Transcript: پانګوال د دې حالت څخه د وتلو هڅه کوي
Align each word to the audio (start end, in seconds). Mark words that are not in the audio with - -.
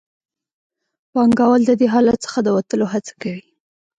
پانګوال 1.11 1.61
د 1.65 1.71
دې 1.79 1.87
حالت 1.93 2.19
څخه 2.25 2.39
د 2.43 2.47
وتلو 2.55 2.85
هڅه 2.93 3.13
کوي 3.21 3.43